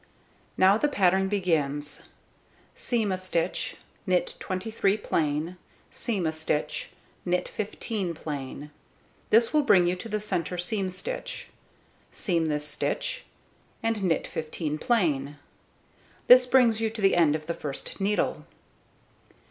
Now 0.57 0.79
the 0.79 0.87
pattern 0.87 1.27
begins: 1.27 2.01
seam 2.75 3.11
a 3.11 3.19
stitch, 3.19 3.75
knit 4.07 4.35
23 4.39 4.97
plain, 4.97 5.57
seam 5.91 6.25
a 6.25 6.31
stitch, 6.31 6.89
knit 7.23 7.47
15 7.47 8.15
plain. 8.15 8.71
This 9.29 9.53
will 9.53 9.61
bring 9.61 9.85
you 9.85 9.95
to 9.97 10.09
the 10.09 10.19
centre 10.19 10.57
seam 10.57 10.89
stitch. 10.89 11.49
Seam 12.11 12.47
this 12.47 12.67
stitch, 12.67 13.25
and 13.83 14.01
knit 14.01 14.25
15 14.25 14.79
plain. 14.79 15.37
This 16.25 16.47
brings 16.47 16.81
you 16.81 16.89
to 16.89 17.01
the 17.03 17.15
end 17.15 17.35
of 17.35 17.45
the 17.45 17.53
first 17.53 18.01
needle. 18.01 18.47